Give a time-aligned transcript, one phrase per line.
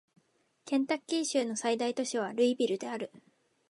[0.65, 3.11] ケンタッキー州の最大都市はルイビルである